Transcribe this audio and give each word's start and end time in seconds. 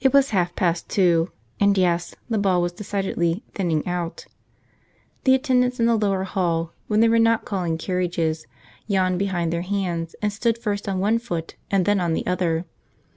It 0.00 0.12
was 0.14 0.30
half 0.30 0.54
past 0.54 0.88
two, 0.88 1.32
and 1.58 1.76
yes, 1.76 2.14
the 2.30 2.38
ball 2.38 2.62
was 2.62 2.70
decidedly 2.70 3.42
'thinning 3.52 3.84
out.' 3.84 4.26
The 5.24 5.34
attendants 5.34 5.80
in 5.80 5.86
the 5.86 5.96
lower 5.98 6.22
hall, 6.22 6.72
when 6.86 7.00
they 7.00 7.08
were 7.08 7.18
not 7.18 7.44
calling 7.44 7.78
carriages, 7.78 8.46
yawned 8.86 9.18
behind 9.18 9.52
their 9.52 9.62
hands, 9.62 10.14
and 10.22 10.32
stood 10.32 10.56
first 10.56 10.88
on 10.88 11.00
one 11.00 11.18
foot, 11.18 11.56
and 11.68 11.84
then 11.84 11.98
on 11.98 12.12
the 12.12 12.28
other. 12.28 12.64